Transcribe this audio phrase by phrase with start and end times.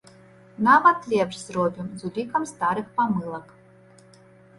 [0.67, 3.53] Нават лепш зробім, з улікам старых памылак.